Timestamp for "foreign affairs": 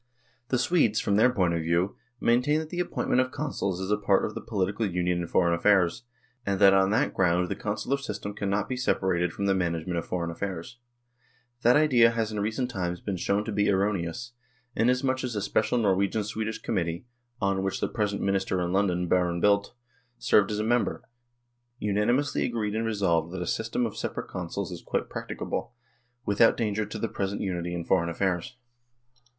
5.27-6.05, 10.07-10.79, 27.85-28.57